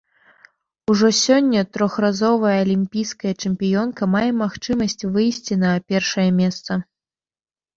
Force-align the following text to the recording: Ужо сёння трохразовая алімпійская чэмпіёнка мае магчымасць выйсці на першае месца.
Ужо 0.91 1.07
сёння 1.25 1.61
трохразовая 1.77 2.55
алімпійская 2.63 3.33
чэмпіёнка 3.43 4.03
мае 4.15 4.25
магчымасць 4.41 4.99
выйсці 5.13 5.53
на 5.67 5.71
першае 5.93 6.29
месца. 6.41 6.71